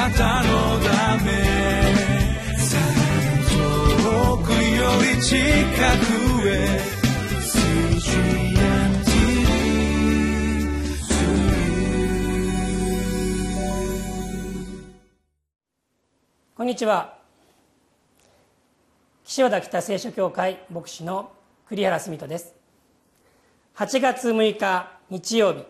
[0.00, 1.30] なたのため
[3.50, 6.80] 遠くより近くへ
[16.54, 17.18] こんにちは。
[19.24, 21.30] 岸和田北聖書協会牧師の
[21.68, 22.54] 栗原澄人です。
[23.76, 25.66] 8月6日日曜日。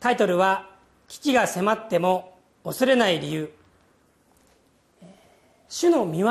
[0.00, 0.70] タイトルは
[1.08, 2.33] 「危機が迫っても
[2.64, 3.52] 恐れない理由」
[5.68, 6.28] 主の見業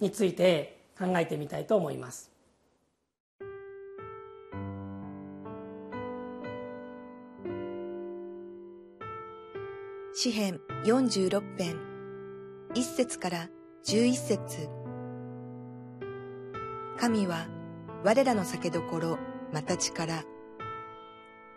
[0.00, 2.30] について考えてみたいと思います。
[10.12, 11.78] 詩編46編。
[12.74, 13.48] 1節から
[13.84, 14.68] 11節。
[16.98, 17.46] 神は
[18.02, 19.18] 我らの酒どころ
[19.52, 20.24] また力。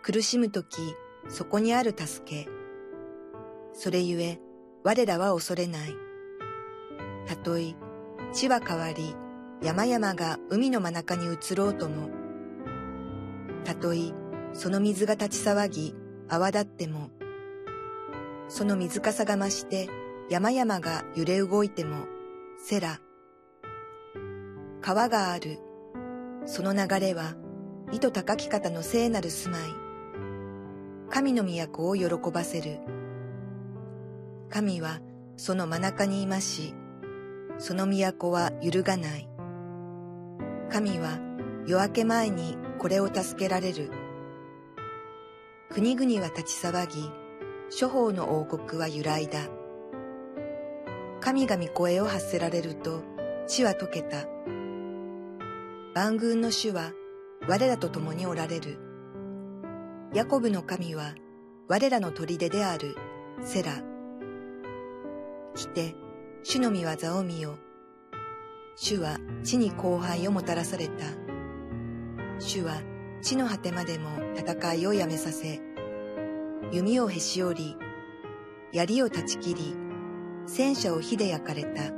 [0.02, 0.94] 苦しむ時
[1.28, 2.61] そこにある助け。
[3.82, 4.38] それゆえ
[4.84, 5.96] 我らは恐れない
[7.26, 7.74] たとえ
[8.32, 9.16] 地は変わり
[9.60, 12.08] 山々が海の真中に移ろうとも
[13.64, 14.12] たとえ
[14.52, 15.96] その水が立ち騒ぎ
[16.28, 17.10] 泡立っても
[18.46, 19.88] その水かさが増して
[20.30, 22.06] 山々が揺れ動いても、
[22.56, 23.00] セラ。
[24.80, 25.58] 川がある。
[26.46, 27.34] その流れは、
[27.92, 29.70] 意図高き方の聖なる住まい。
[31.10, 33.01] 神の都を喜ばせる。
[34.52, 35.00] 神は
[35.38, 36.74] その真中にいまし、
[37.56, 39.26] その都は揺るがない。
[40.68, 41.18] 神は
[41.66, 43.90] 夜明け前にこれを助けられる。
[45.70, 47.10] 国々は立ち騒ぎ、
[47.70, 49.48] 諸法の王国は揺らいだ。
[51.22, 53.02] 神が御声を発せられると
[53.46, 54.26] 地は溶けた。
[55.94, 56.92] 万軍の主は
[57.48, 58.78] 我らと共におられる。
[60.12, 61.14] ヤコブの神は
[61.68, 62.96] 我らの砦である
[63.42, 63.91] セラ。
[65.54, 65.94] 来て
[66.42, 67.58] 主の御業を見よ。
[68.74, 71.04] 主は地に荒廃をもたらされた。
[72.38, 72.82] 主は
[73.20, 75.60] 地の果てまでも戦いをやめさせ、
[76.72, 77.76] 弓をへし折り、
[78.72, 79.76] 槍を断ち切り、
[80.46, 81.92] 戦車を火で焼かれた。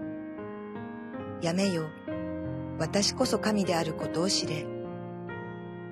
[1.41, 1.88] やめよ。
[2.78, 4.66] 私こそ神であることを知れ。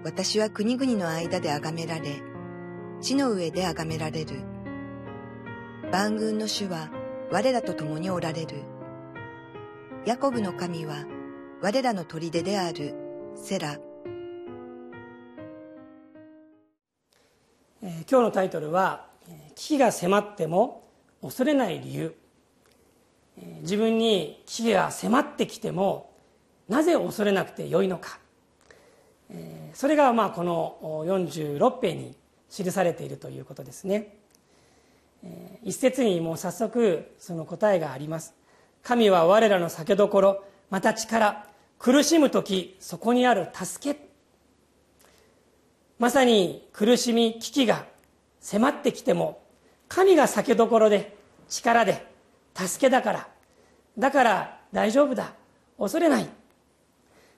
[0.05, 2.23] 私は国々の間で崇められ、
[3.01, 4.41] 地の上で崇められる。
[5.93, 6.91] 万軍の主は
[7.33, 8.63] 我らと共におられる。
[10.05, 11.07] ヤコブの神は
[11.63, 12.95] 我らの砦である
[13.35, 13.79] セラ。
[17.83, 19.07] えー、今日のタイトルは
[19.57, 20.87] 「危機が迫っても
[21.23, 22.15] 恐れない理由」
[23.63, 26.13] 自分に危機が迫ってきても
[26.69, 28.19] なぜ恐れなくてよいのか
[29.73, 30.77] それがまあこの
[31.07, 32.15] 46編に
[32.51, 34.22] 記されているということですね
[35.63, 38.35] 一節にもう早速その答えがあります。
[38.83, 41.47] 神は我らの酒どころまた力
[41.79, 44.09] 苦しむ時そこにある助け。
[45.99, 47.87] まさに苦しみ危機が
[48.41, 49.41] 迫ってきても
[49.89, 51.17] 神が酒どころで
[51.49, 52.07] 力で
[52.55, 53.29] 助けだから。
[53.97, 55.35] だから大丈夫だ。
[55.79, 56.29] 恐れない、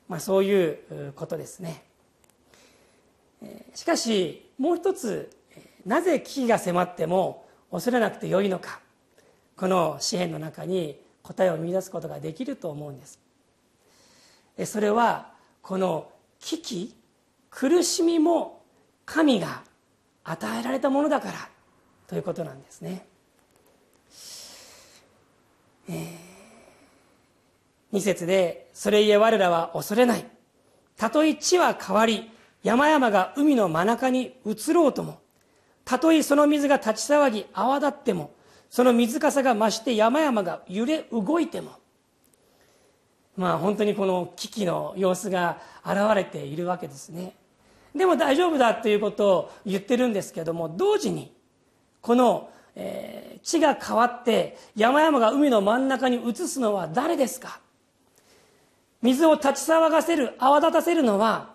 [0.09, 1.85] まあ、そういうことですね。
[3.75, 5.31] しかしもう一つ
[5.85, 7.44] なぜ危機が迫っても
[7.75, 8.79] 恐れなくてよいのか。
[9.57, 13.19] この詩篇の中に答えを見出すことができると思うんです。
[14.65, 16.95] それはこの危機
[17.51, 18.63] 苦しみも
[19.05, 19.63] 神が
[20.23, 21.49] 与えられたものだから
[22.07, 23.07] ということなんですね。
[25.89, 30.25] えー、2節で「それゆえ我らは恐れない」
[30.97, 32.31] 「たとえ地は変わり
[32.63, 35.24] 山々が海の真中に移ろうとも
[35.85, 38.33] たとえその水が立ち騒ぎ泡立っても
[38.71, 41.73] その水かさが増して山々が揺れ動いても」
[43.37, 47.35] まあ本当にこの危機の様子が現れているわけですね。
[47.95, 51.33] でも大丈夫だということを言ってるんですけども同時に
[52.01, 57.61] このえー、地が変わって山々が海の真ん中に移すのは誰ですか？
[59.01, 61.54] 水を立ち騒がせる泡立たせるのは、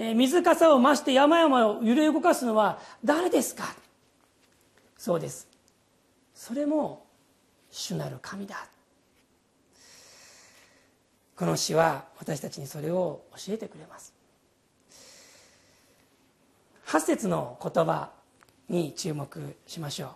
[0.00, 3.74] えー、水かさを増して山々を揺れ動かすのは誰ですか？
[4.96, 5.48] そうです。
[6.34, 7.04] それも
[7.70, 8.68] 主なる神だ。
[11.36, 14.14] この詩は私たちにそれを教えてくれます。
[16.86, 18.10] 8節の言葉
[18.68, 20.10] に注目しましょう。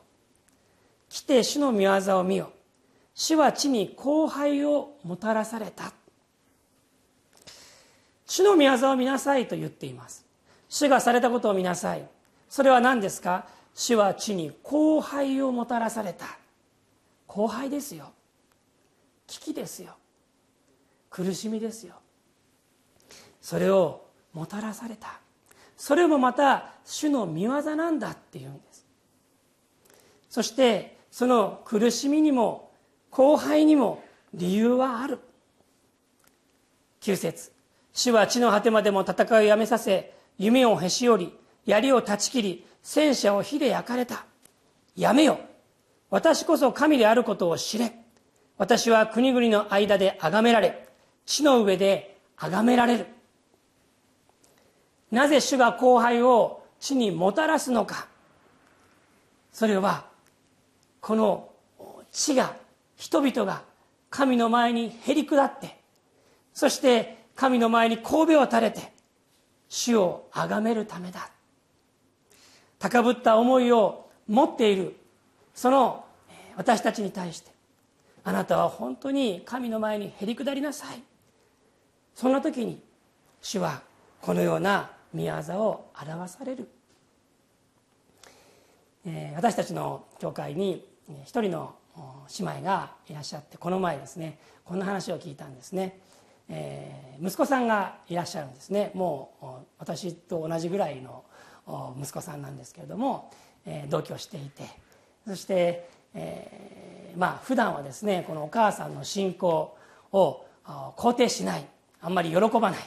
[1.08, 2.52] 来て主の御業を見よ。
[3.14, 5.92] 主は地に荒廃をもたらされた。
[8.32, 10.24] 主の御業を見なさいと言っています
[10.70, 12.06] 主がされたことを見なさい
[12.48, 16.38] それは何ですか主は地に荒廃をもたらされた
[17.26, 18.10] 後輩ですよ
[19.26, 19.96] 危機ですよ
[21.10, 21.96] 苦しみですよ
[23.42, 25.20] それをもたらされた
[25.76, 28.86] それもまた主の御業なんだっていうんです。
[30.30, 32.70] そしてその苦しみにも
[33.10, 34.00] 後輩にも
[34.32, 35.18] 理由はある。
[37.00, 37.61] 9節。
[37.92, 41.32] 主は地の果てまでも戦いをやめさせ夢をへし折り
[41.66, 44.24] 槍を断ち切り戦車を火で焼かれた。
[44.96, 45.38] やめよ。
[46.10, 47.92] 私こそ神であることを知れ。
[48.58, 50.88] 私は国々の間で崇められ
[51.24, 53.06] 地の上で崇められる。
[55.10, 58.08] なぜ主が後輩を地にもたらすのか。
[59.52, 60.06] それは
[61.00, 61.50] この
[62.10, 62.56] 地が
[62.96, 63.62] 人々が
[64.10, 65.78] 神の前にへり下って
[66.54, 68.92] そして神の前に神戸を垂れて
[69.68, 71.30] 主を崇めるためだ。
[72.78, 74.96] 高ぶった思いを持っている
[75.54, 76.04] その
[76.56, 77.50] 私たちに対して
[78.24, 81.02] あなたは本当に神の前にへり下りなさい。
[82.14, 82.80] そんな時に
[83.40, 83.82] 主は
[84.20, 86.68] このような御業を表される、
[89.06, 90.86] え、私たちの教会に
[91.24, 91.74] 一人の
[92.38, 95.98] 姉妹がいらっしゃってこの前ですねこんな話を聞いたんですね、
[96.48, 98.90] えー、息子さんがいらっしゃるんですね。
[98.94, 99.46] もう
[99.78, 101.24] 私と同じぐらいの
[102.00, 103.30] 息子さんなんですけれども、
[103.66, 104.64] えー、同居していて。
[105.26, 109.76] そして、えー、まあ普段はですねこのお母さんの信仰
[110.12, 111.64] を肯定しない。
[112.00, 112.80] あんまり喜ばない。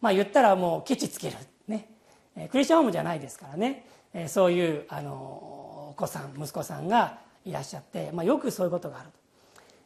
[0.00, 1.36] まあ言ったらもうケチつける。
[1.68, 1.88] ね。
[2.50, 3.86] クリスチャンホームじゃないですからね。
[4.28, 5.12] そういうあの
[5.90, 9.10] お子さん息子さんがいらっしゃって、まあ、よくそういうことがある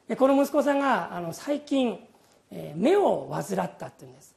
[0.08, 1.98] でこの息子さんがあの最近
[2.74, 4.34] 目を患ったっていうんです。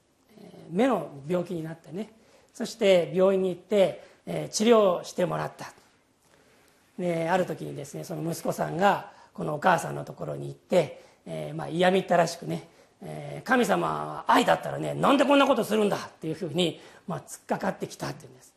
[0.71, 2.11] 目の病気になってね。
[2.53, 4.03] そして病院に行って
[4.51, 5.71] 治療してもらった。
[6.97, 12.67] である時にですねその息子さんがこのお母さんのところに行って、えー、まあ嫌みったらしくね
[13.05, 15.97] え、神様は愛だったらねなんでこんなことするんだ？
[15.97, 18.53] っていうふうに、まあ、突っかかってきたっていうんです。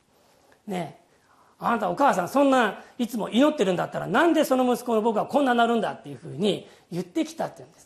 [0.67, 1.01] ね
[1.59, 5.93] あなたお母さんそんないつも祈ってるんだったらなんでその息子の僕はこんななるんだ？
[5.93, 7.86] っていうふうに言ってきたっていうんです。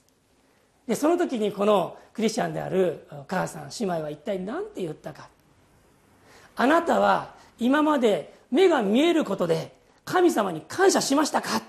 [0.91, 5.29] でその時にこのクリスチャンであるお母さん姉妹は一体何て言ったか。
[6.57, 9.73] あなたは今まで目が見えることで
[10.05, 11.63] 神様に感謝しましたか。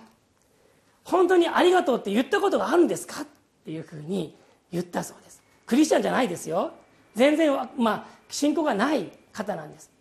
[1.04, 3.22] 本当にありがとうって言ったことがあるんですか。
[3.22, 3.28] っ
[3.64, 4.36] ていうふうに
[4.72, 5.44] 言ったそうです。
[5.68, 6.72] クリスチャンじゃないですよ。
[7.14, 9.92] 全然まあ信仰がない方なんです。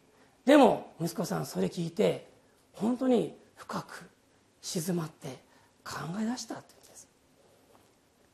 [0.46, 2.26] でも息子さんそれ聞いて
[2.72, 4.08] 本当に深く
[4.62, 5.40] 静まって
[5.84, 7.06] 考え出したって言うんです。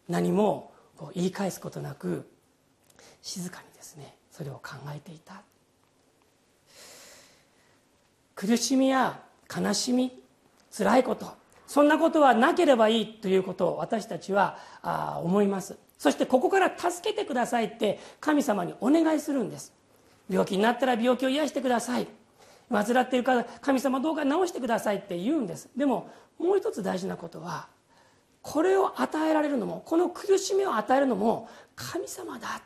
[0.08, 2.28] 何もこう言い返すことなく
[3.22, 5.42] 静かにですねそれを考えていた。
[8.34, 9.20] 苦しみや
[9.54, 10.22] 悲しみ
[10.76, 11.32] 辛いこと
[11.66, 15.76] そんなことはなければいいということを私たちはあ思います。
[15.98, 19.72] そしてここから助けてくださいって神様にお願いするんです。
[20.28, 22.06] 病気になったら病気を癒してください。
[22.70, 25.68] 患っているから神様どうか治してくださいって言うんです。
[25.76, 27.68] でももう一つ大事なことは
[28.46, 32.62] これを与えられるのもこの苦しみを与えるのも神様だ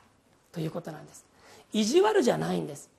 [0.52, 1.24] ということなんです。
[1.72, 2.90] 意地悪じゃないんです。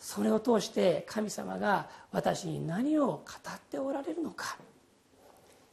[0.00, 4.56] それを通して神様が私に何を語っておられるのか。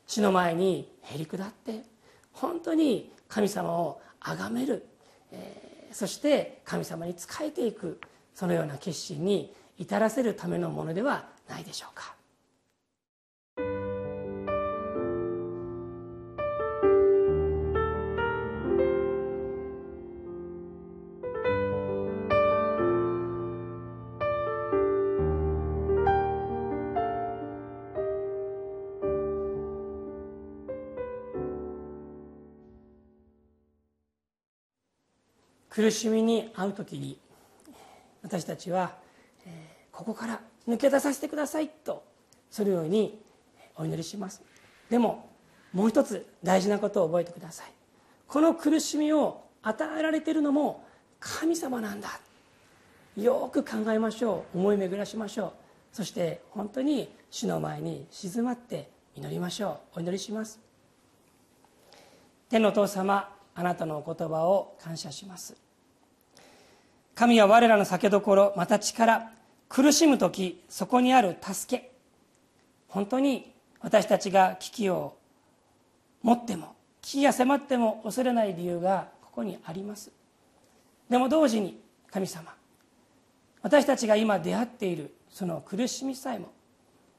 [0.06, 1.82] 死の前にへり下って
[2.32, 4.86] 本当に神様を崇める、
[5.32, 8.00] えー、そして神様に仕えていく。
[8.36, 12.14] そのような決心に至らせるためのものではないでしょうか。
[35.76, 37.20] 苦しみに遭う時に
[38.24, 38.96] 私たちは、
[39.46, 40.40] えここから
[40.70, 42.02] 抜け出させてくださいと
[42.50, 43.22] そのように
[43.76, 44.42] お祈りします。
[44.90, 45.30] でも
[45.74, 47.68] もう一つ大事なことを覚えてください。
[48.26, 50.86] この苦しみを与えられているのも
[51.20, 52.22] 神様なんだ。
[53.18, 54.58] よく考えましょう。
[54.58, 55.52] 思い巡らしましょう。
[55.92, 60.00] そして本当に主の前に静まって祈りましょう。
[60.00, 60.58] お祈りします。
[62.50, 65.65] 天のお父様あなたのお言葉を感謝します。
[67.16, 69.32] 神は我らの酒どころまた力
[69.70, 71.92] 苦しむ時そこにある助け。
[72.90, 75.18] 本当に私たちが危機を
[76.22, 80.12] 持っても危機が迫っても恐れない理由がここにあります。
[81.10, 81.80] でも同時に
[82.12, 82.54] 神様
[83.62, 86.52] 私たちが今出会っているその苦しみさえも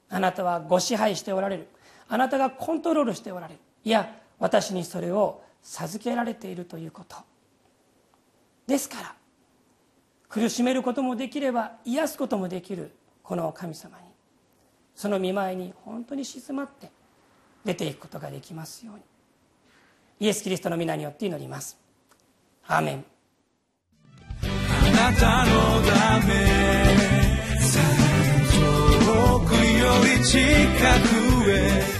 [0.09, 1.67] あなたはご支配しておられる。
[2.07, 3.59] あなたがコントロールしておられる。
[3.83, 7.17] いや私にそれを授けられているということ。
[8.67, 9.15] ですから
[10.29, 12.91] 苦しめることもできれば癒すこともできる
[13.23, 14.03] この神様に。
[14.95, 16.89] その見舞いに本当に静まって
[17.63, 19.01] 出ていくことができますように。
[20.19, 21.77] イエス・キリストの皆によって祈ります。
[22.65, 23.05] アーメン。
[24.41, 25.51] あなたの
[25.85, 26.33] ため
[29.05, 29.85] 遠くよ
[30.17, 30.39] り近
[31.43, 31.97] くへ